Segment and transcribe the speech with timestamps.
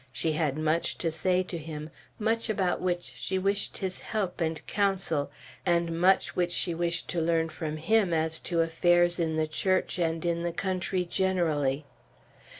[0.11, 4.65] She had much to say to him, much about which she wished his help and
[4.65, 5.29] counsel,
[5.63, 9.99] and much which she wished to learn from him as to affairs in the Church
[9.99, 11.85] and in the country generally.